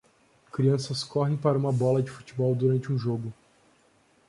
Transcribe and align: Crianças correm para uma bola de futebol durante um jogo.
Crianças 0.51 1.03
correm 1.03 1.37
para 1.37 1.55
uma 1.59 1.71
bola 1.71 2.01
de 2.01 2.09
futebol 2.09 2.55
durante 2.55 2.91
um 2.91 2.97
jogo. 2.97 3.31